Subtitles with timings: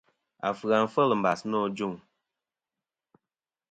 [0.47, 1.95] Afɨ-a fel mbas nô ajuŋ.